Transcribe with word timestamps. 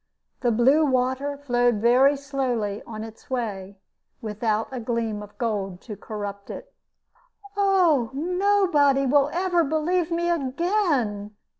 The 0.39 0.49
blue 0.51 0.83
water 0.83 1.37
flowed 1.37 1.75
very 1.75 2.15
softly 2.17 2.81
on 2.87 3.03
its 3.03 3.29
way, 3.29 3.77
without 4.19 4.67
a 4.71 4.79
gleam 4.79 5.21
of 5.21 5.37
gold 5.37 5.79
to 5.81 5.95
corrupt 5.95 6.49
it. 6.49 6.73
"Oh, 7.55 8.09
nobody 8.11 9.05
will 9.05 9.29
ever 9.31 9.63
believe 9.63 10.09
me 10.09 10.27
again!" 10.31 11.35